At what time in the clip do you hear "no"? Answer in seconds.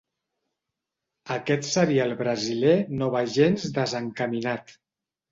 3.01-3.09